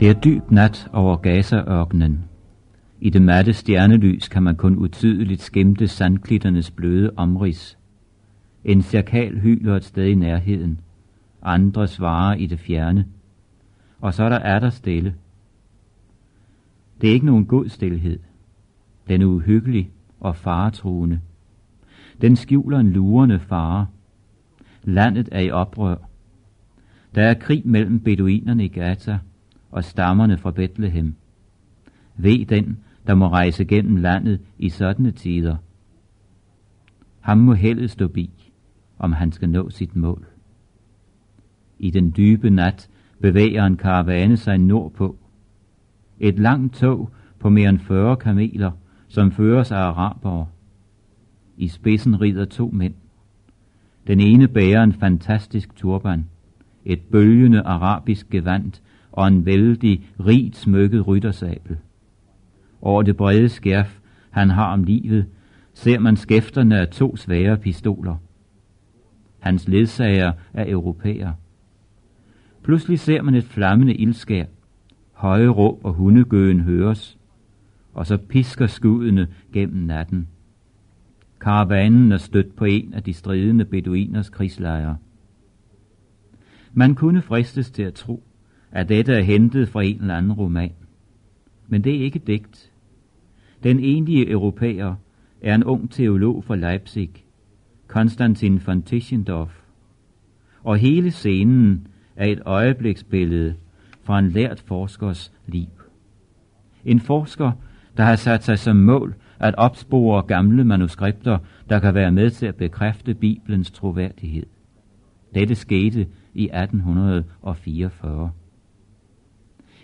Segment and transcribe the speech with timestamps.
[0.00, 2.24] Det er dyb nat over Gazaørkenen.
[3.00, 7.78] I det matte stjernelys kan man kun utydeligt skimte sandklitternes bløde omrids.
[8.64, 10.80] En cirkal hyler et sted i nærheden.
[11.42, 13.06] Andre svarer i det fjerne.
[14.00, 15.14] Og så er der er der stille.
[17.00, 18.18] Det er ikke nogen god stillhed.
[19.08, 19.90] Den er uhyggelig
[20.20, 21.20] og faretruende.
[22.20, 23.86] Den skjuler en lurende fare.
[24.84, 25.96] Landet er i oprør.
[27.14, 29.18] Der er krig mellem beduinerne i Gaza
[29.70, 31.14] og stammerne fra Bethlehem.
[32.16, 35.56] Ved den, der må rejse gennem landet i sådanne tider.
[37.20, 38.30] Ham må heldet stå bi,
[38.98, 40.26] om han skal nå sit mål.
[41.78, 42.88] I den dybe nat
[43.20, 45.16] bevæger en karavane sig nordpå.
[46.20, 48.70] Et langt tog på mere end 40 kameler,
[49.08, 50.46] som føres af arabere.
[51.56, 52.94] I spidsen rider to mænd.
[54.06, 56.28] Den ene bærer en fantastisk turban,
[56.84, 58.72] et bølgende arabisk gevand
[59.18, 61.76] og en vældig, rigt smykket ryttersabel.
[62.82, 63.98] Over det brede skærf,
[64.30, 65.26] han har om livet,
[65.74, 68.16] ser man skæfterne af to svære pistoler.
[69.38, 71.32] Hans ledsager er europæer.
[72.62, 74.44] Pludselig ser man et flammende ildskær.
[75.12, 77.18] Høje råb og hundegøen høres,
[77.94, 80.28] og så pisker skuddene gennem natten.
[81.40, 84.96] Karavanen er stødt på en af de stridende beduiners krigslejre.
[86.72, 88.27] Man kunne fristes til at tro,
[88.72, 90.72] at dette er hentet fra en eller anden roman.
[91.68, 92.72] Men det er ikke digt.
[93.62, 94.94] Den enlige europæer
[95.42, 97.10] er en ung teolog fra Leipzig,
[97.86, 99.60] Konstantin von Tischendorf.
[100.62, 103.54] Og hele scenen er et øjebliksbillede
[104.02, 105.68] fra en lært forskers liv.
[106.84, 107.52] En forsker,
[107.96, 112.46] der har sat sig som mål at opspore gamle manuskripter, der kan være med til
[112.46, 114.46] at bekræfte Bibelens troværdighed.
[115.34, 118.30] Dette skete i 1844.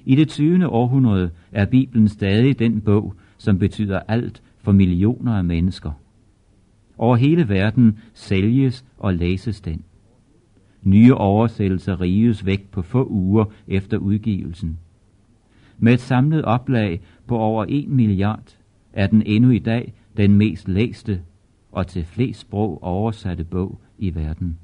[0.05, 0.69] I det 20.
[0.69, 5.91] århundrede er Bibelen stadig den bog, som betyder alt for millioner af mennesker.
[6.99, 9.85] Over hele verden sælges og læses den.
[10.83, 14.79] Nye oversættelser rives væk på få uger efter udgivelsen.
[15.79, 18.57] Med et samlet oplag på over 1 milliard
[18.93, 21.21] er den endnu i dag den mest læste
[21.73, 24.59] og til flest sprog oversatte bog i verden.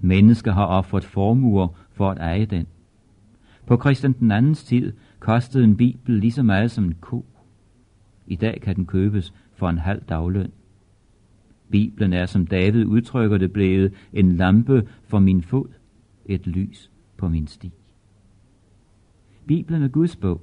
[0.00, 2.66] Mennesker har offret formuer for at eje den.
[3.72, 7.26] På Christian den andens tid kostede en bibel lige så meget som en ko.
[8.26, 10.50] I dag kan den købes for en halv dagløn.
[11.70, 15.68] Bibelen er, som David udtrykker det, blevet en lampe for min fod,
[16.26, 17.72] et lys på min sti.
[19.46, 20.40] Bibelen er Guds bog.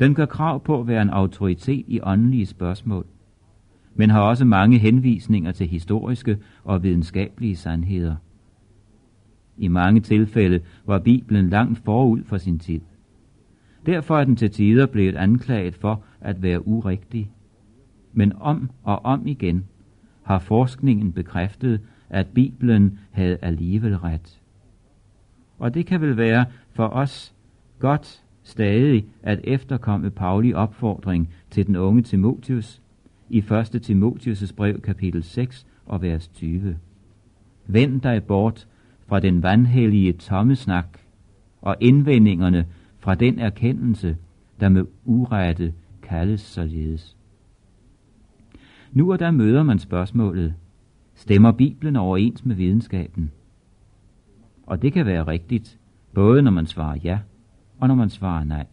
[0.00, 3.06] Den gør krav på at være en autoritet i åndelige spørgsmål,
[3.94, 8.16] men har også mange henvisninger til historiske og videnskabelige sandheder.
[9.58, 12.80] I mange tilfælde var Bibelen langt forud for sin tid.
[13.86, 17.30] Derfor er den til tider blevet anklaget for at være urigtig.
[18.12, 19.64] Men om og om igen
[20.22, 21.80] har forskningen bekræftet,
[22.10, 24.40] at Bibelen havde alligevel ret.
[25.58, 27.34] Og det kan vel være for os
[27.78, 32.82] godt stadig at efterkomme Pauli opfordring til den unge Timotius
[33.28, 33.44] i 1.
[33.90, 36.76] Timotius' brev kapitel 6 og vers 20.
[37.66, 38.68] Vend dig bort
[39.06, 40.98] fra den vandhellige tomme snak
[41.62, 42.66] og indvendingerne
[42.98, 44.16] fra den erkendelse,
[44.60, 47.16] der med urette kaldes således.
[48.92, 50.54] Nu og der møder man spørgsmålet,
[51.14, 53.30] stemmer Bibelen overens med videnskaben?
[54.66, 55.78] Og det kan være rigtigt,
[56.14, 57.18] både når man svarer ja,
[57.78, 58.66] og når man svarer nej.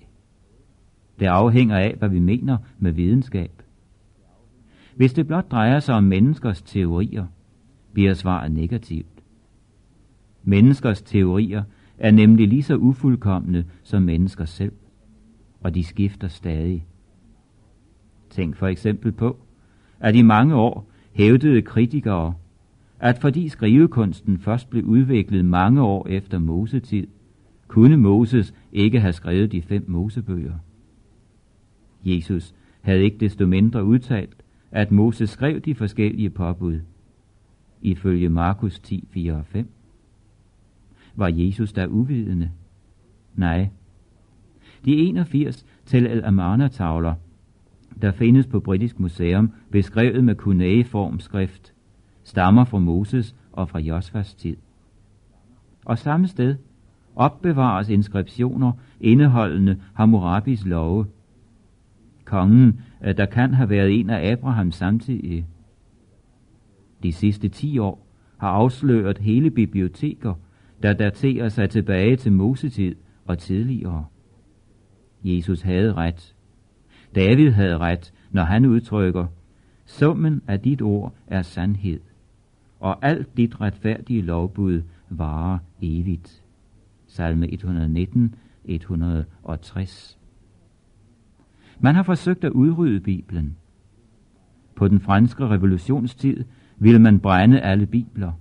[1.19, 3.61] Det afhænger af, hvad vi mener med videnskab.
[4.95, 7.25] Hvis det blot drejer sig om menneskers teorier,
[7.93, 9.12] bliver svaret negativt.
[10.43, 11.63] Menneskers teorier
[11.97, 14.71] er nemlig lige så ufuldkommende som mennesker selv,
[15.61, 16.85] og de skifter stadig.
[18.29, 19.37] Tænk for eksempel på,
[19.99, 22.33] at i mange år hævdede kritikere,
[22.99, 27.07] at fordi skrivekunsten først blev udviklet mange år efter Mosetid,
[27.67, 30.53] kunne Moses ikke have skrevet de fem Mosebøger.
[32.05, 36.79] Jesus havde ikke desto mindre udtalt, at Moses skrev de forskellige påbud,
[37.81, 39.69] ifølge Markus 10, 4 og 5.
[41.15, 42.51] Var Jesus der uvidende?
[43.35, 43.69] Nej.
[44.85, 47.13] De 81 til al Amarna-tavler,
[48.01, 51.73] der findes på Britisk Museum, beskrevet med kunæeform skrift,
[52.23, 54.55] stammer fra Moses og fra Josfas tid.
[55.85, 56.55] Og samme sted
[57.15, 58.71] opbevares inskriptioner
[59.01, 61.05] indeholdende Hammurabis love.
[62.25, 65.45] Kongen, øh, der kan have været en af Abrahams samtidige.
[67.03, 68.07] De sidste ti år
[68.37, 70.33] har afsløret hele biblioteker,
[70.83, 72.95] der daterer sig tilbage til Mosetid
[73.25, 74.05] og tidligere.
[75.23, 76.35] Jesus havde ret.
[77.15, 79.27] David havde ret, når han udtrykker,
[79.85, 81.99] summen af dit ord er sandhed,
[82.79, 86.43] og alt dit retfærdige lovbud varer evigt.
[87.07, 88.35] Salme 119,
[88.65, 90.19] 160.
[91.79, 93.57] Man har forsøgt at udrydde Bibelen.
[94.75, 96.43] På den franske revolutionstid
[96.77, 98.31] ville man brænde alle bibler.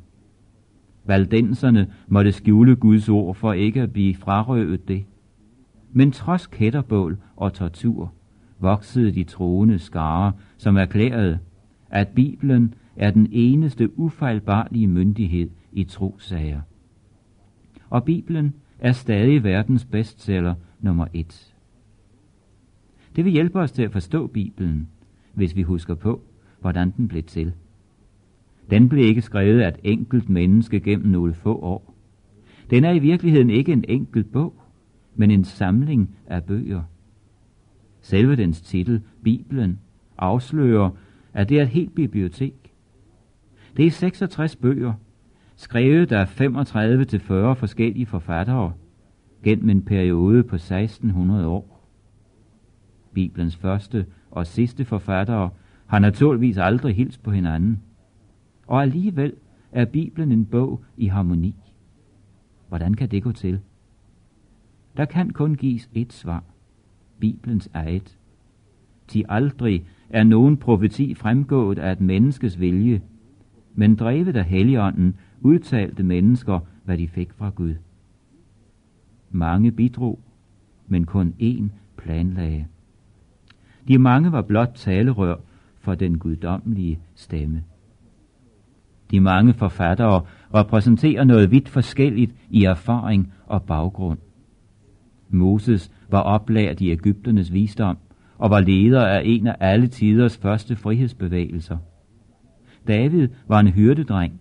[1.04, 5.04] Valdenserne måtte skjule Guds ord for ikke at blive frarøvet det.
[5.92, 8.12] Men trods kætterbål og tortur
[8.60, 11.38] voksede de troende skare, som erklærede,
[11.90, 16.60] at Bibelen er den eneste ufejlbarlige myndighed i trosager.
[17.90, 21.54] Og Bibelen er stadig verdens bestseller nummer et.
[23.16, 24.88] Det vil hjælpe os til at forstå Bibelen,
[25.34, 26.22] hvis vi husker på,
[26.60, 27.52] hvordan den blev til.
[28.70, 31.94] Den blev ikke skrevet af et enkelt menneske gennem nogle få år.
[32.70, 34.54] Den er i virkeligheden ikke en enkelt bog,
[35.14, 36.82] men en samling af bøger.
[38.00, 39.78] Selve dens titel, Bibelen,
[40.18, 40.90] afslører,
[41.32, 42.54] at det er et helt bibliotek.
[43.76, 44.92] Det er 66 bøger,
[45.56, 48.72] skrevet af 35 til 40 forskellige forfattere
[49.42, 51.88] gennem en periode på 1600 år.
[53.14, 55.50] Bibelens første og sidste forfattere
[55.86, 57.82] har naturligvis aldrig hilst på hinanden.
[58.66, 59.32] Og alligevel
[59.72, 61.54] er Bibelen en bog i harmoni.
[62.68, 63.60] Hvordan kan det gå til?
[64.96, 66.44] Der kan kun gives et svar.
[67.18, 68.18] Bibelens eget.
[69.08, 73.02] Til aldrig er nogen profeti fremgået af et menneskes vilje,
[73.74, 77.74] men drevet af Helligånden udtalte mennesker, hvad de fik fra Gud.
[79.30, 80.18] Mange bidrog,
[80.86, 81.64] men kun én
[81.96, 82.66] planlagde.
[83.88, 85.36] De mange var blot talerør
[85.78, 87.64] for den guddommelige stemme.
[89.12, 90.22] De mange forfattere
[90.54, 94.18] repræsenterer noget vidt forskelligt i erfaring og baggrund.
[95.28, 97.98] Moses var oplært i Ægypternes visdom
[98.38, 101.78] og var leder af en af alle tiders første frihedsbevægelser.
[102.88, 104.40] David var en hyrdedreng,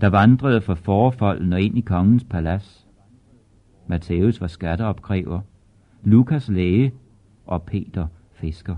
[0.00, 2.88] der vandrede fra forfolden og ind i kongens palads.
[3.86, 5.40] Matthæus var skatteopkræver,
[6.04, 6.92] Lukas læge
[7.46, 8.76] og Peter fisker.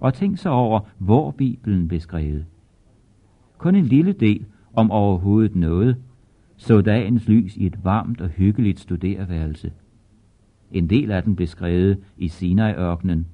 [0.00, 2.44] Og tænk så over, hvor Bibelen blev skrevet.
[3.64, 5.96] Kun en lille del, om overhovedet noget,
[6.56, 9.72] så dagens lys i et varmt og hyggeligt studerværelse.
[10.72, 13.26] En del af den blev skrevet i Sinai-ørkenen,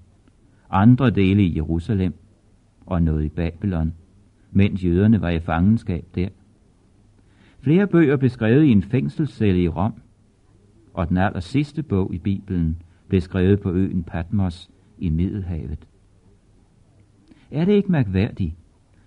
[0.71, 2.15] andre dele i Jerusalem
[2.87, 3.93] og noget i Babylon,
[4.53, 6.29] mens jøderne var i fangenskab der.
[7.61, 9.95] Flere bøger blev skrevet i en fængselscelle i Rom,
[10.95, 15.87] og den aller sidste bog i Bibelen blev skrevet på øen Patmos i Middelhavet.
[17.51, 18.55] Er det ikke mærkværdigt,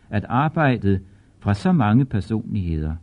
[0.10, 1.02] at arbejdet
[1.44, 2.96] fra så mange personligheder,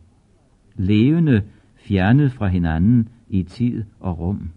[0.75, 1.43] levende
[1.75, 4.49] fjernet fra hinanden i tid og rum,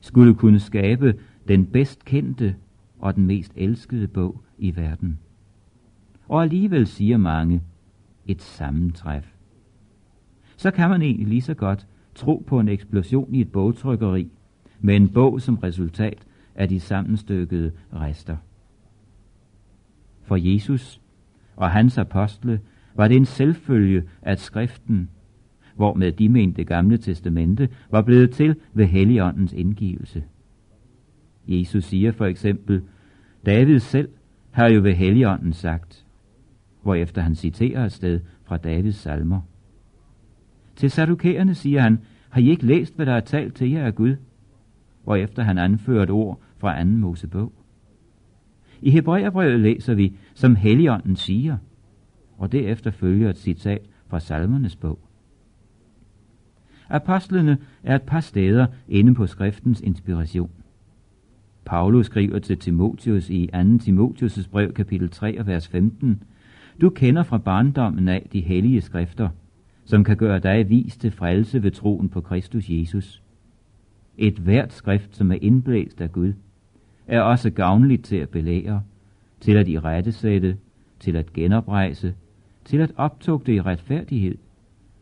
[0.00, 2.54] skulle kunne skabe den bedst kendte
[2.98, 5.18] og den mest elskede bog i verden.
[6.28, 7.62] Og alligevel siger mange,
[8.26, 9.32] et sammentræf.
[10.56, 14.30] Så kan man egentlig lige så godt tro på en eksplosion i et bogtrykkeri,
[14.80, 18.36] med en bog som resultat af de sammenstykkede rester.
[20.22, 21.00] For Jesus
[21.56, 22.60] og hans apostle
[22.98, 25.08] var det en selvfølge, at skriften,
[25.76, 30.24] hvor med de mente gamle testamente, var blevet til ved Helligåndens indgivelse.
[31.48, 32.82] Jesus siger for eksempel,
[33.46, 34.08] David selv
[34.50, 36.06] har jo ved Helligånden sagt,
[36.82, 39.40] hvorefter han citerer et sted fra Davids salmer.
[40.76, 41.98] Til sadukæerne siger han,
[42.30, 44.16] har I ikke læst, hvad der er talt til jer af Gud?
[45.04, 47.52] Hvorefter han anfører et ord fra anden Mosebog.
[48.82, 51.56] I Hebræerbrevet læser vi, som Helligånden siger,
[52.38, 54.98] og derefter følger et citat fra salmernes bog.
[56.88, 60.50] Apostlene er et par steder inde på skriftens inspiration.
[61.64, 63.58] Paulus skriver til Timotius i 2.
[63.58, 66.22] Timotius' brev kapitel 3 og vers 15,
[66.80, 69.28] Du kender fra barndommen af de hellige skrifter,
[69.84, 73.22] som kan gøre dig vis til frelse ved troen på Kristus Jesus.
[74.18, 76.32] Et hvert skrift, som er indblæst af Gud,
[77.06, 78.82] er også gavnligt til at belære,
[79.40, 80.56] til at i rettesætte,
[81.00, 82.14] til at genoprejse,
[82.68, 84.38] til at optugte i retfærdighed,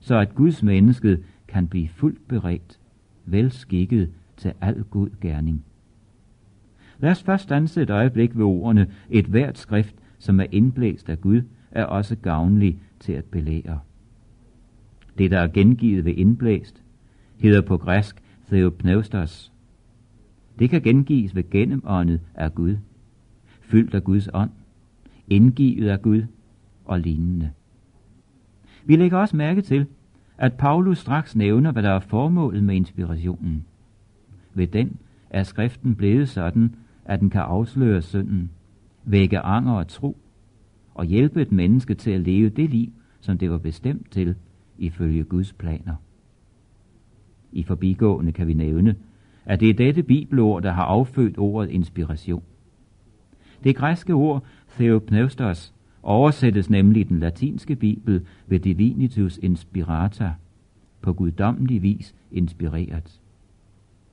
[0.00, 1.18] så at Guds menneske
[1.48, 2.80] kan blive fuldt beredt,
[3.24, 5.64] velskikket til al god gerning.
[6.98, 11.20] Lad os først stanse et øjeblik ved ordene, et hvert skrift, som er indblæst af
[11.20, 13.80] Gud, er også gavnlig til at belære.
[15.18, 16.82] Det, der er gengivet ved indblæst,
[17.38, 19.52] hedder på græsk theopneustos.
[20.58, 22.76] Det kan gengives ved gennemåndet af Gud,
[23.60, 24.50] fyldt af Guds ånd,
[25.28, 26.22] indgivet af Gud
[26.86, 27.50] og lignende.
[28.84, 29.86] Vi lægger også mærke til,
[30.38, 33.64] at Paulus straks nævner, hvad der er formålet med inspirationen.
[34.54, 34.96] Ved den
[35.30, 36.74] er skriften blevet sådan,
[37.04, 38.50] at den kan afsløre synden,
[39.04, 40.16] vække anger og tro,
[40.94, 44.34] og hjælpe et menneske til at leve det liv, som det var bestemt til,
[44.78, 45.94] ifølge Guds planer.
[47.52, 48.96] I forbigående kan vi nævne,
[49.44, 52.42] at det er dette bibelord, der har affødt ordet inspiration.
[53.64, 55.74] Det græske ord theopneustos
[56.06, 60.32] oversættes nemlig den latinske bibel ved divinitus inspirata,
[61.00, 63.20] på guddommelig vis inspireret.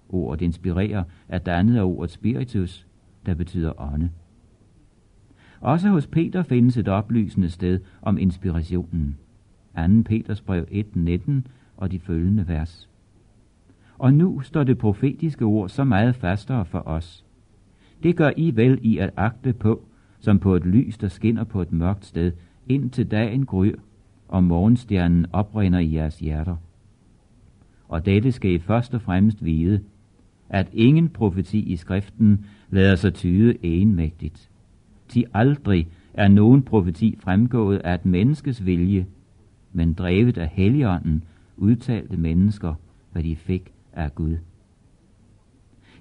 [0.09, 2.87] Ordet inspirerer er dannet af ordet spiritus,
[3.25, 4.09] der betyder ånde.
[5.61, 9.17] Også hos Peter findes et oplysende sted om inspirationen.
[9.75, 9.81] 2.
[10.05, 11.31] Peters brev 1.19
[11.77, 12.89] og de følgende vers.
[13.97, 17.25] Og nu står det profetiske ord så meget fastere for os.
[18.03, 19.83] Det gør I vel i at agte på,
[20.23, 22.31] som på et lys, der skinner på et mørkt sted,
[22.67, 23.75] indtil dagen gryr,
[24.27, 26.55] og morgenstjernen oprinder i jeres hjerter.
[27.87, 29.79] Og dette skal I først og fremmest vide,
[30.49, 34.49] at ingen profeti i skriften lader sig tyde enmægtigt.
[35.07, 39.05] Til aldrig er nogen profeti fremgået af et menneskes vilje,
[39.73, 41.23] men drevet af Helligånden
[41.57, 42.73] udtalte mennesker,
[43.11, 44.37] hvad de fik af Gud.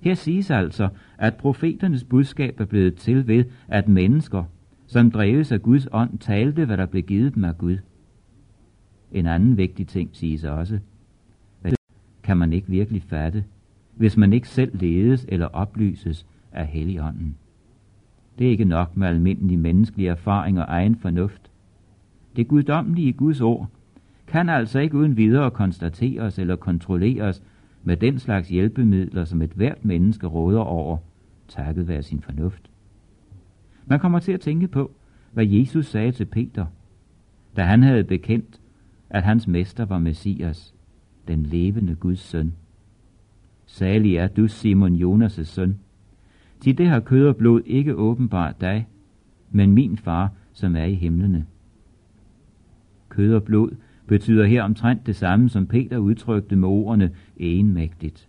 [0.02, 4.44] Her siges altså, at profeternes budskab er blevet til ved, at mennesker,
[4.86, 7.78] som dreves af Guds ånd, talte, hvad der blev givet dem af Gud.
[9.12, 10.78] En anden vigtig ting siges også,
[11.64, 11.74] at
[12.22, 13.44] kan man ikke virkelig fatte,
[13.94, 17.36] hvis man ikke selv ledes eller oplyses af Helligånden.
[18.38, 21.50] Det er ikke nok med almindelig menneskelig erfaring og egen fornuft.
[22.36, 23.68] Det guddommelige Guds ord
[24.26, 27.42] kan altså ikke uden videre konstateres eller kontrolleres
[27.84, 30.98] med den slags hjælpemidler, som et hvert menneske råder over,
[31.48, 32.70] takket være sin fornuft.
[33.86, 34.90] Man kommer til at tænke på,
[35.32, 36.66] hvad Jesus sagde til Peter,
[37.56, 38.60] da han havde bekendt,
[39.10, 40.74] at hans mester var Messias,
[41.28, 42.52] den levende Guds søn.
[43.66, 45.78] Salig er du, Simon Jonas' søn.
[46.60, 48.88] Til det har kød og blod ikke åbenbart dig,
[49.50, 51.46] men min far, som er i himlene.
[53.08, 53.70] Kød og blod
[54.06, 58.28] betyder her omtrent det samme, som Peter udtrykte med ordene enmægtigt.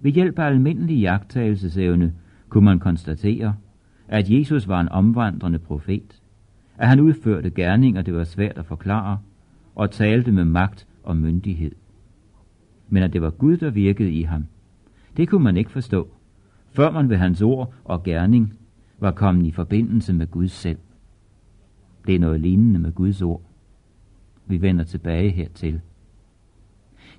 [0.00, 2.12] Ved hjælp af almindelig jagttagelsesevne
[2.48, 3.54] kunne man konstatere,
[4.08, 6.22] at Jesus var en omvandrende profet,
[6.78, 9.18] at han udførte gerninger, det var svært at forklare,
[9.74, 11.72] og talte med magt og myndighed.
[12.88, 14.44] Men at det var Gud, der virkede i ham,
[15.16, 16.08] det kunne man ikke forstå,
[16.70, 18.54] før man ved hans ord og gerning
[19.00, 20.78] var kommet i forbindelse med Gud selv.
[22.06, 23.42] Det er noget lignende med Guds ord.
[24.46, 25.80] Vi vender tilbage hertil.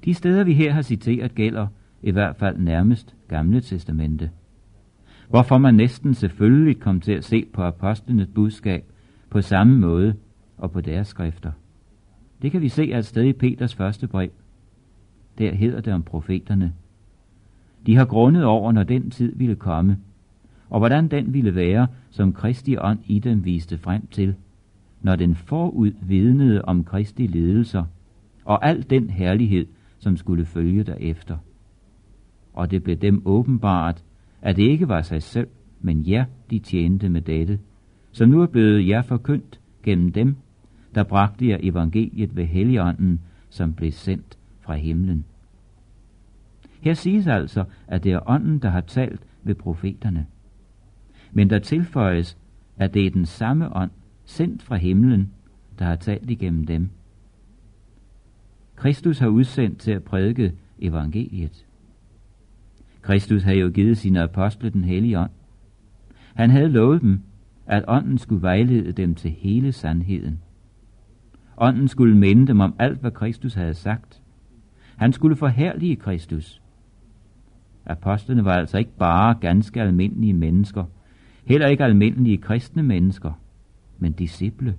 [0.05, 1.67] De steder, vi her har citeret, gælder
[2.01, 4.31] i hvert fald nærmest Gamle Testamente.
[5.29, 8.85] Hvorfor man næsten selvfølgelig kom til at se på apostlenes budskab
[9.29, 10.15] på samme måde
[10.57, 11.51] og på deres skrifter.
[12.41, 14.29] Det kan vi se et sted i Peters første brev.
[15.37, 16.73] Der hedder det om profeterne.
[17.85, 19.97] De har grundet over, når den tid ville komme,
[20.69, 24.35] og hvordan den ville være, som Kristi ånd i dem viste frem til,
[25.03, 27.83] når den forud vidnede om Kristi ledelser
[28.45, 29.65] og al den herlighed,
[29.99, 31.37] som skulle følge derefter.
[32.53, 34.03] Og det blev dem åbenbart,
[34.41, 35.47] at det ikke var sig selv,
[35.81, 37.59] men jer, de tjente med dette,
[38.11, 40.35] som nu er blevet jer forkyndt gennem dem,
[40.95, 43.19] der bragte jer evangeliet ved Helligånden,
[43.49, 45.25] som blev sendt fra himlen.
[46.81, 50.25] Her siges altså, at det er ånden, der har talt ved profeterne.
[51.31, 52.37] Men der tilføjes,
[52.77, 53.91] at det er den samme ånd,
[54.33, 55.31] sendt fra himlen,
[55.79, 56.89] der har talt igennem dem.
[58.75, 61.65] Kristus har udsendt til at prædike evangeliet.
[63.01, 65.31] Kristus havde jo givet sine apostle den hellige ånd.
[66.33, 67.21] Han havde lovet dem,
[67.65, 70.39] at ånden skulle vejlede dem til hele sandheden.
[71.57, 74.21] Ånden skulle minde dem om alt, hvad Kristus havde sagt.
[74.95, 76.61] Han skulle forherlige Kristus.
[77.85, 80.85] Apostlene var altså ikke bare ganske almindelige mennesker,
[81.45, 83.31] heller ikke almindelige kristne mennesker,
[84.03, 84.75] men disciple,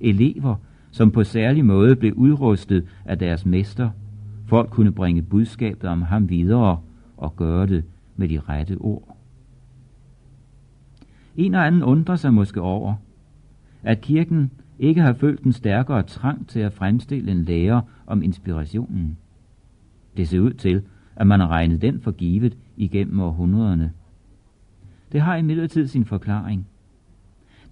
[0.00, 0.56] elever,
[0.90, 3.90] som på særlig måde blev udrustet af deres mester,
[4.46, 6.80] for at kunne bringe budskabet om ham videre
[7.16, 7.84] og gøre det
[8.16, 9.16] med de rette ord.
[11.36, 12.94] En og anden undrer sig måske over,
[13.82, 19.16] at kirken ikke har følt en stærkere trang til at fremstille en lære om inspirationen.
[20.16, 20.82] Det ser ud til,
[21.16, 23.92] at man har regnet den for givet igennem århundrederne.
[25.12, 26.66] Det har imidlertid sin forklaring.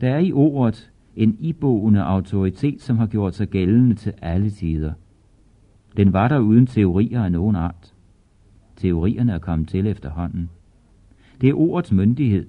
[0.00, 4.92] Der er i ordet en iboende autoritet, som har gjort sig gældende til alle tider.
[5.96, 7.94] Den var der uden teorier af nogen art.
[8.76, 10.50] Teorierne er kommet til efterhånden.
[11.40, 12.46] Det er ordets myndighed,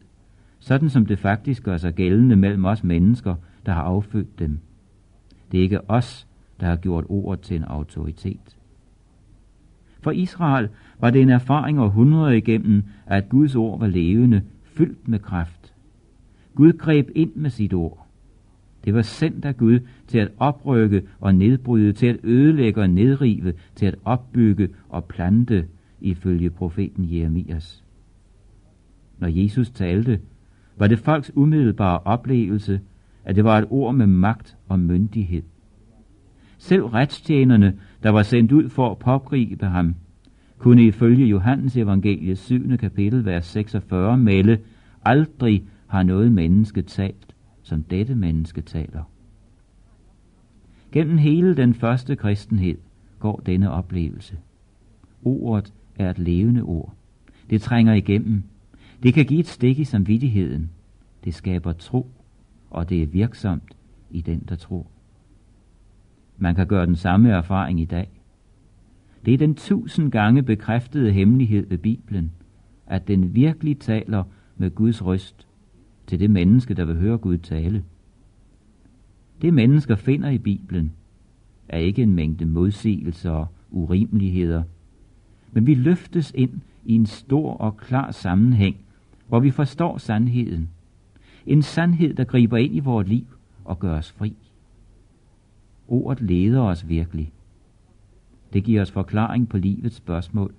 [0.60, 4.60] sådan som det faktisk gør sig gældende mellem os mennesker, der har affødt dem.
[5.52, 6.28] Det er ikke os,
[6.60, 8.58] der har gjort ordet til en autoritet.
[10.02, 15.20] For Israel var det en erfaring århundreder igennem, at Guds ord var levende, fyldt med
[15.20, 15.59] kraft.
[16.60, 18.08] Gud greb ind med sit ord.
[18.86, 23.54] Det var sendt af Gud til at oprykke og nedbryde, til at ødelægge og nedrive,
[23.76, 25.68] til at opbygge og plante,
[26.02, 27.84] ifølge profeten Jeremias.
[29.20, 30.20] Når Jesus talte,
[30.78, 32.82] var det folks umiddelbare oplevelse,
[33.26, 35.44] at det var et ord med magt og myndighed.
[36.58, 39.96] Selv retstjenerne, der var sendt ud for at pågribe ham,
[40.58, 42.78] kunne ifølge Johannes evangelie 7.
[42.78, 44.58] kapitel, vers 46 melde,
[45.06, 49.04] aldrig har noget menneske talt, som dette menneske taler.
[50.92, 52.78] Gennem hele den første kristenhed
[53.20, 54.38] går denne oplevelse.
[55.24, 56.94] Ordet er et levende ord.
[57.50, 58.44] Det trænger igennem.
[59.04, 60.70] Det kan give et stik i samvittigheden.
[61.24, 62.08] Det skaber tro,
[62.70, 63.78] og det er virksomt
[64.12, 64.88] i den, der tror.
[66.38, 68.10] Man kan gøre den samme erfaring i dag.
[69.26, 72.32] Det er den tusind gange bekræftede hemmelighed ved Bibelen,
[72.88, 74.24] at den virkelig taler
[74.58, 75.49] med Guds røst
[76.10, 77.84] til det menneske, der vil høre Gud tale.
[79.42, 80.92] Det mennesker finder i Bibelen,
[81.68, 84.64] er ikke en mængde modsigelser og urimeligheder,
[85.52, 88.78] men vi løftes ind i en stor og klar sammenhæng,
[89.28, 90.70] hvor vi forstår sandheden.
[91.46, 93.26] En sandhed, der griber ind i vores liv
[93.66, 94.36] og gør os fri.
[95.88, 97.32] Ordet leder os virkelig.
[98.54, 100.54] Det giver os forklaring på livets spørgsmål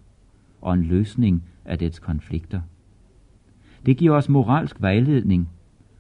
[0.61, 2.61] og en løsning af dets konflikter.
[3.87, 5.49] Det giver os moralsk vejledning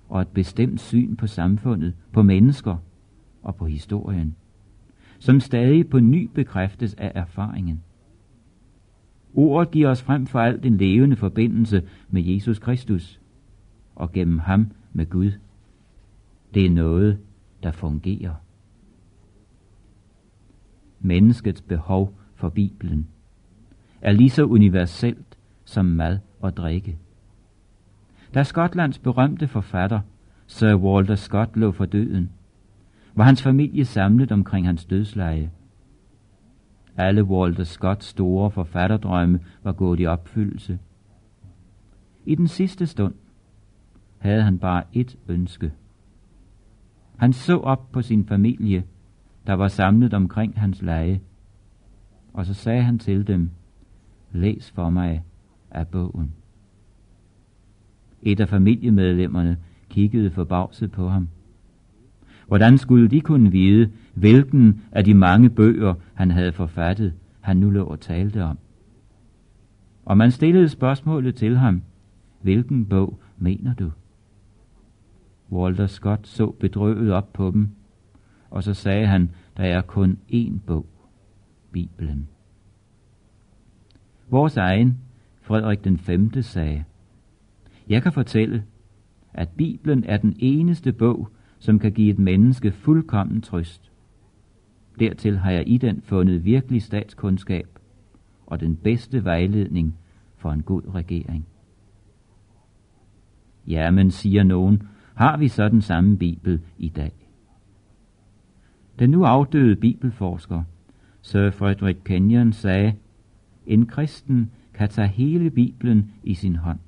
[0.09, 2.77] og et bestemt syn på samfundet, på mennesker
[3.43, 4.37] og på historien,
[5.19, 7.83] som stadig på ny bekræftes af erfaringen.
[9.35, 13.21] Ordet giver os frem for alt en levende forbindelse med Jesus Kristus,
[13.95, 15.33] og gennem ham med Gud.
[16.55, 17.19] Det er noget,
[17.63, 18.35] der fungerer.
[21.01, 23.07] Menneskets behov for Bibelen
[24.01, 26.99] er lige så universelt som mad og drikke.
[28.35, 30.01] Da Skotlands berømte forfatter,
[30.47, 32.31] Sir Walter Scott, lå for døden,
[33.15, 35.51] var hans familie samlet omkring hans dødsleje.
[36.97, 40.79] Alle Walter Scotts store forfatterdrømme var gået i opfyldelse.
[42.25, 43.15] I den sidste stund
[44.19, 45.73] havde han bare et ønske.
[47.17, 48.85] Han så op på sin familie,
[49.47, 51.21] der var samlet omkring hans leje,
[52.33, 53.51] og så sagde han til dem,
[54.33, 55.25] læs for mig
[55.71, 56.33] af bogen.
[58.23, 59.57] Et af familiemedlemmerne
[59.89, 61.29] kiggede forbavset på ham.
[62.47, 67.71] Hvordan skulle de kunne vide, hvilken af de mange bøger, han havde forfattet, han nu
[67.71, 68.59] lå og talte om?
[70.05, 71.83] Og man stillede spørgsmålet til ham,
[72.43, 73.91] hvilken bog mener du?
[75.53, 77.69] Walter Scott så bedrøvet op på dem,
[78.51, 80.87] og så sagde han, der er kun én bog,
[81.73, 82.29] Bibelen.
[84.31, 84.99] Vores egen,
[85.43, 86.43] Frederik den 5.
[86.43, 86.85] sagde,
[87.91, 88.65] jeg kan fortælle,
[89.35, 93.93] at Bibelen er den eneste bog, som kan give et menneske fuldkommen trøst.
[94.99, 97.79] Dertil har jeg i den fundet virkelig statskundskab
[98.47, 99.97] og den bedste vejledning
[100.37, 101.47] for en god regering.
[103.67, 104.83] Jamen, siger nogen,
[105.15, 107.13] har vi så den samme Bibel i dag?
[108.99, 110.63] Den nu afdøde bibelforsker,
[111.23, 112.95] Sir Frederick Kenyon, sagde,
[113.67, 116.79] en kristen kan tage hele Bibelen i sin hånd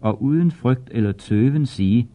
[0.00, 2.08] og uden frygt eller tøven sige,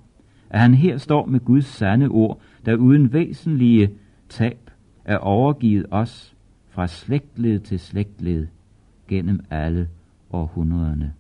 [0.50, 3.92] at han her står med Guds sande ord, der uden væsentlige
[4.30, 4.70] tab
[5.06, 6.36] er overgivet os
[6.70, 8.48] fra slægtled til slægtled
[9.08, 9.90] gennem alle
[10.32, 11.14] århundrederne.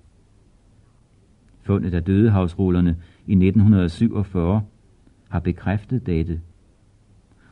[1.62, 2.98] Fundet af dødehavsrullerne
[3.28, 4.62] i 1947
[5.30, 6.42] har bekræftet dette,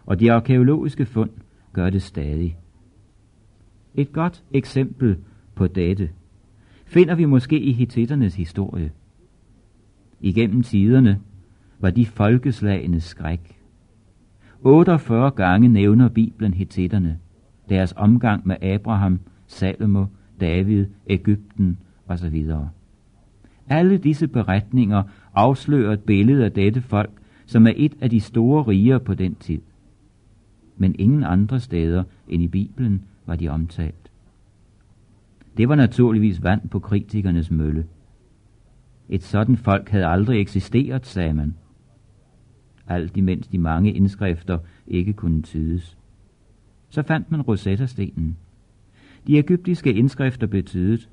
[0.05, 1.29] og de arkeologiske fund
[1.73, 2.57] gør det stadig.
[3.95, 5.17] Et godt eksempel
[5.55, 6.09] på dette
[6.85, 8.91] finder vi måske i hittiternes historie.
[10.21, 11.19] Igennem tiderne
[11.79, 13.57] var de folkeslagenes skræk.
[14.61, 17.17] 48 gange nævner Bibelen hetitterne,
[17.69, 20.05] deres omgang med Abraham, Salomo,
[20.41, 22.45] David, Ægypten osv.
[23.69, 25.03] Alle disse beretninger
[25.33, 27.11] afslører et billede af dette folk,
[27.45, 29.61] som er et af de store riger på den tid.
[30.77, 34.11] Men ingen andre steder end i Bibelen var de omtalt.
[35.57, 37.85] Det var naturligvis vand på kritikernes mølle.
[39.11, 41.55] Et sådan folk havde aldrig eksisteret, sagde man.
[42.87, 45.97] Alt imens de mange indskrifter ikke kunne tydes.
[46.89, 48.37] Så fandt man Rosetta-stenen.
[49.27, 51.09] De egyptiske indskrifter blev tydet.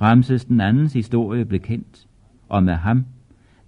[0.00, 2.08] Ramses den andens historie blev kendt,
[2.48, 3.04] og med ham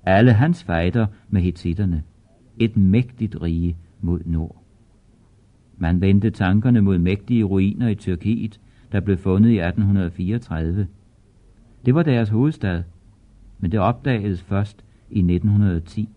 [0.02, 2.02] alle hans fejder med hetitterne.
[2.58, 4.62] Et mægtigt rige mod nord.
[5.76, 8.60] Man vendte tankerne mod mægtige ruiner i Tyrkiet,
[8.92, 10.86] der blev fundet i 1834.
[11.86, 12.82] Det var deres hovedstad,
[13.60, 16.08] men det opdagedes først i 1910.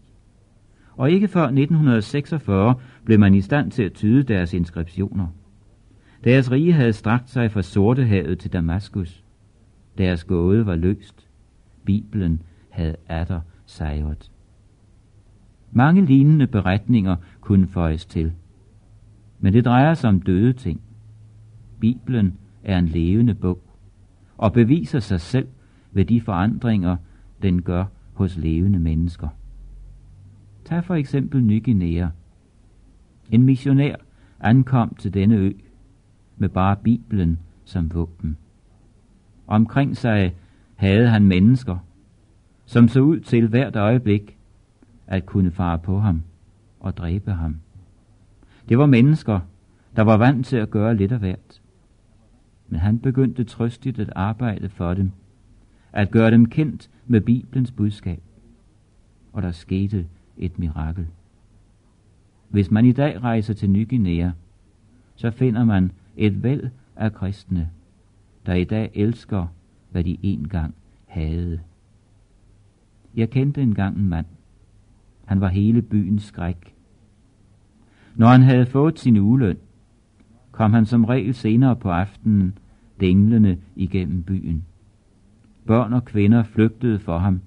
[0.95, 2.75] Og ikke før 1946
[3.06, 5.27] blev man i stand til at tyde deres inskriptioner.
[6.23, 9.23] Deres rige havde strakt sig fra Sortehavet til Damaskus.
[9.97, 11.27] Deres gåde var løst.
[11.86, 14.32] Bibelen havde atter sejret.
[15.71, 18.32] Mange lignende beretninger kunne føjes til.
[19.39, 20.82] Men det drejer sig om døde ting.
[21.79, 23.60] Bibelen er en levende bog,
[24.38, 25.47] og beviser sig selv
[25.91, 26.97] ved de forandringer,
[27.43, 29.27] den gør hos levende mennesker.
[30.65, 32.08] Tag for eksempel Ny Guinea.
[33.32, 33.95] En missionær
[34.39, 35.51] ankom til denne ø
[36.38, 38.38] med bare Bibelen som våben.
[39.47, 40.36] Omkring sig
[40.75, 41.77] havde han mennesker,
[42.65, 44.38] som så ud til hvert øjeblik
[45.08, 46.23] at kunne fare på ham
[46.79, 47.56] og dræbe ham.
[48.69, 49.39] Det var mennesker,
[49.95, 51.62] der var vant til at gøre lidt af hvert.
[52.69, 55.12] Men han begyndte trøstigt at arbejde for dem,
[55.93, 58.21] at gøre dem kendt med Bibelens budskab.
[59.34, 61.08] Og der skete et mirakel.
[62.49, 64.32] Hvis man i dag rejser til Ny Guinea,
[65.15, 67.69] så finder man et væld af kristne,
[68.45, 69.47] der i dag elsker,
[69.91, 70.75] hvad de engang
[71.06, 71.60] havde.
[73.15, 74.25] Jeg kendte engang en mand.
[75.25, 76.75] Han var hele byens skræk.
[78.15, 79.58] Når han havde fået sin ugeløn,
[80.51, 82.58] kom han som regel senere på aftenen
[82.99, 84.65] dinglende igennem byen.
[85.65, 87.41] Børn og kvinder flygtede for ham.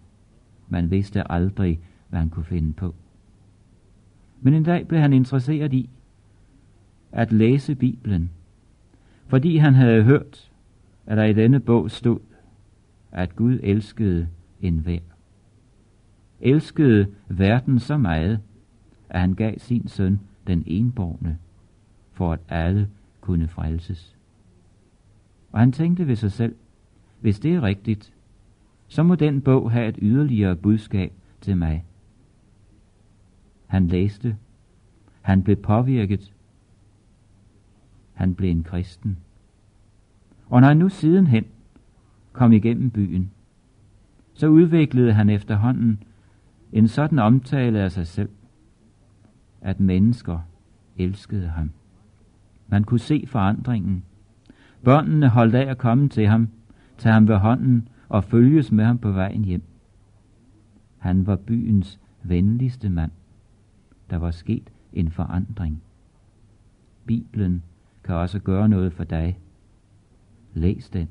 [0.69, 2.95] Man vidste aldrig, hvad han kunne finde på.
[4.41, 5.91] Men en dag blev han interesseret i
[7.13, 8.31] at læse Bibelen,
[9.27, 10.53] fordi han havde hørt,
[11.07, 12.21] at der i denne bog stod,
[13.13, 14.29] at Gud elskede
[14.61, 14.99] enhver.
[16.41, 18.41] Elskede verden så meget,
[19.09, 21.39] at han gav sin søn den enborgne,
[22.13, 22.89] for at alle
[23.21, 24.17] kunne frelses.
[25.53, 26.55] Og han tænkte ved sig selv,
[27.27, 28.13] hvis det er rigtigt,
[28.89, 31.85] så må den bog have et yderligere budskab til mig.
[33.67, 34.37] Han læste.
[35.23, 36.33] Han blev påvirket.
[38.13, 39.19] Han blev en kristen.
[40.47, 41.45] Og når han nu sidenhen
[42.33, 43.31] kom igennem byen,
[44.35, 46.03] så udviklede han efterhånden
[46.73, 48.31] en sådan omtale af sig selv,
[49.61, 50.39] at mennesker
[50.97, 51.71] elskede ham.
[52.69, 54.05] Man kunne se forandringen.
[54.85, 56.49] Børnene holdt af at komme til ham,
[56.99, 59.63] tage ham ved hånden og følges med ham på vejen hjem.
[60.99, 63.11] Han var byens venligste mand.
[64.11, 65.83] Der var sket en forandring.
[67.07, 67.63] Bibelen
[68.05, 69.39] kan også gøre noget for dig.
[70.55, 71.09] Læs den.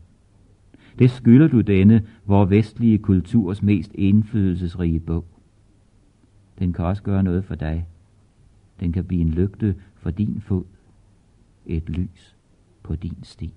[1.00, 5.26] Det skylder du denne, vor vestlige kulturs mest indflydelsesrige bog.
[6.60, 7.88] Den kan også gøre noget for dig.
[8.80, 10.64] Den kan blive en lygte for din fod,
[11.66, 12.36] et lys
[12.84, 13.54] på din sti.